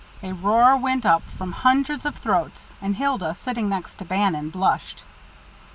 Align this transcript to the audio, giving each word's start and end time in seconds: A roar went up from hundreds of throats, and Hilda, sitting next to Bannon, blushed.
A 0.23 0.31
roar 0.31 0.77
went 0.77 1.05
up 1.05 1.21
from 1.37 1.51
hundreds 1.51 2.07
of 2.07 2.15
throats, 2.15 2.71
and 2.81 2.95
Hilda, 2.95 3.35
sitting 3.35 3.69
next 3.69 3.99
to 3.99 4.03
Bannon, 4.05 4.49
blushed. 4.49 5.03